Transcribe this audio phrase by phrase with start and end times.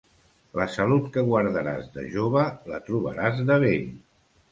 [0.59, 3.85] La salut que guardaràs de jove, la trobaràs de vell.